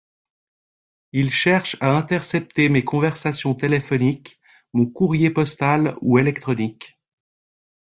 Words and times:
Ils 1.11 1.29
cherchent 1.31 1.77
à 1.79 1.91
intercepter 1.95 2.69
mes 2.69 2.81
conversations 2.83 3.53
téléphoniques, 3.53 4.39
mon 4.73 4.87
courrier 4.87 5.29
postal 5.29 5.95
ou 6.01 6.17
électronique. 6.17 6.99